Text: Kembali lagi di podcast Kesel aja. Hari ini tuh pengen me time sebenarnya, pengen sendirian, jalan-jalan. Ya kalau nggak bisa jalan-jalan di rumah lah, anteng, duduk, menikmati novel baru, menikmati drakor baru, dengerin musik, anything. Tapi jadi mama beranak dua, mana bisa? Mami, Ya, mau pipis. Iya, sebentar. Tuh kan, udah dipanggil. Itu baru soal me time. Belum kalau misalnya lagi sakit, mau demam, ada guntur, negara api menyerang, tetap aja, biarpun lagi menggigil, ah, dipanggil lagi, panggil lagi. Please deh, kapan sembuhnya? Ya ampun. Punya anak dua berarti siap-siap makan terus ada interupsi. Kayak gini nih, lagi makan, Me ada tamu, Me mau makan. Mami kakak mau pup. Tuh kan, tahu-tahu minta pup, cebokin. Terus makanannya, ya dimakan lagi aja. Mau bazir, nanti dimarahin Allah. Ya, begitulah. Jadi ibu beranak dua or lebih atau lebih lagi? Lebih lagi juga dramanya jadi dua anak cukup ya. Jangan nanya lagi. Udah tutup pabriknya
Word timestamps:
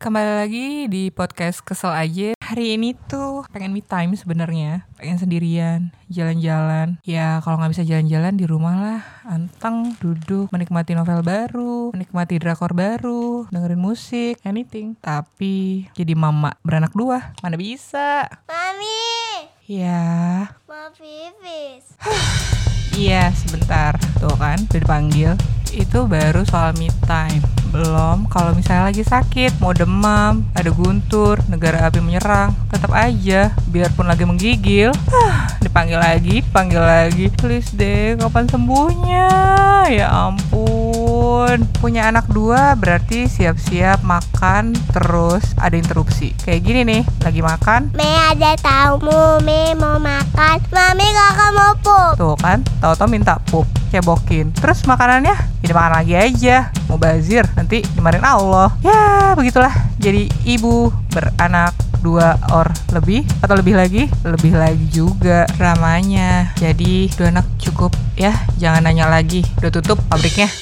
Kembali 0.00 0.32
lagi 0.40 0.88
di 0.88 1.12
podcast 1.12 1.60
Kesel 1.60 1.92
aja. 1.92 2.32
Hari 2.40 2.80
ini 2.80 2.96
tuh 2.96 3.44
pengen 3.52 3.76
me 3.76 3.84
time 3.84 4.16
sebenarnya, 4.16 4.88
pengen 4.96 5.20
sendirian, 5.20 5.92
jalan-jalan. 6.08 6.96
Ya 7.04 7.36
kalau 7.44 7.60
nggak 7.60 7.76
bisa 7.76 7.84
jalan-jalan 7.84 8.32
di 8.32 8.48
rumah 8.48 8.80
lah, 8.80 9.00
anteng, 9.28 9.92
duduk, 10.00 10.48
menikmati 10.56 10.96
novel 10.96 11.20
baru, 11.20 11.92
menikmati 11.92 12.40
drakor 12.40 12.72
baru, 12.72 13.44
dengerin 13.52 13.76
musik, 13.76 14.40
anything. 14.40 14.96
Tapi 15.04 15.92
jadi 15.92 16.16
mama 16.16 16.56
beranak 16.64 16.96
dua, 16.96 17.36
mana 17.44 17.60
bisa? 17.60 18.24
Mami, 18.48 19.52
Ya, 19.68 20.48
mau 20.64 20.88
pipis. 20.96 21.92
Iya, 22.96 23.36
sebentar. 23.36 24.00
Tuh 24.16 24.32
kan, 24.40 24.64
udah 24.64 24.80
dipanggil. 24.80 25.36
Itu 25.76 26.08
baru 26.08 26.48
soal 26.48 26.72
me 26.80 26.88
time. 27.04 27.59
Belum 28.10 28.26
kalau 28.26 28.50
misalnya 28.58 28.90
lagi 28.90 29.06
sakit, 29.06 29.62
mau 29.62 29.70
demam, 29.70 30.42
ada 30.58 30.66
guntur, 30.74 31.38
negara 31.46 31.86
api 31.86 32.02
menyerang, 32.02 32.50
tetap 32.66 32.90
aja, 32.90 33.54
biarpun 33.70 34.10
lagi 34.10 34.26
menggigil, 34.26 34.90
ah, 35.14 35.46
dipanggil 35.62 35.94
lagi, 35.94 36.42
panggil 36.50 36.82
lagi. 36.82 37.30
Please 37.38 37.70
deh, 37.70 38.18
kapan 38.18 38.50
sembuhnya? 38.50 39.30
Ya 39.94 40.10
ampun. 40.10 41.62
Punya 41.78 42.10
anak 42.10 42.26
dua 42.34 42.74
berarti 42.74 43.30
siap-siap 43.30 44.02
makan 44.02 44.74
terus 44.90 45.54
ada 45.54 45.78
interupsi. 45.78 46.34
Kayak 46.42 46.66
gini 46.66 46.80
nih, 46.82 47.02
lagi 47.22 47.46
makan, 47.46 47.94
Me 47.94 48.10
ada 48.26 48.58
tamu, 48.58 49.38
Me 49.46 49.70
mau 49.78 50.02
makan. 50.02 50.58
Mami 50.74 51.06
kakak 51.14 51.50
mau 51.54 51.72
pup. 51.78 52.18
Tuh 52.18 52.34
kan, 52.42 52.66
tahu-tahu 52.82 53.06
minta 53.06 53.38
pup, 53.54 53.70
cebokin. 53.94 54.50
Terus 54.50 54.82
makanannya, 54.82 55.62
ya 55.62 55.66
dimakan 55.70 56.02
lagi 56.02 56.14
aja. 56.18 56.74
Mau 57.00 57.08
bazir, 57.08 57.48
nanti 57.56 57.80
dimarahin 57.96 58.28
Allah. 58.28 58.68
Ya, 58.84 59.32
begitulah. 59.32 59.72
Jadi 59.96 60.28
ibu 60.44 60.92
beranak 61.08 61.72
dua 62.04 62.36
or 62.52 62.68
lebih 62.92 63.24
atau 63.40 63.56
lebih 63.56 63.72
lagi? 63.72 64.04
Lebih 64.20 64.52
lagi 64.52 64.84
juga 64.92 65.48
dramanya 65.56 66.52
jadi 66.60 67.08
dua 67.16 67.32
anak 67.32 67.48
cukup 67.56 67.96
ya. 68.20 68.36
Jangan 68.60 68.84
nanya 68.84 69.08
lagi. 69.08 69.40
Udah 69.64 69.72
tutup 69.72 69.96
pabriknya 70.12 70.52